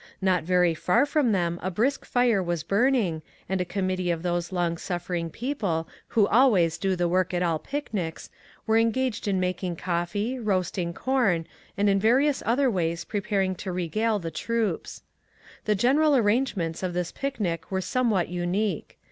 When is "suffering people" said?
4.79-5.87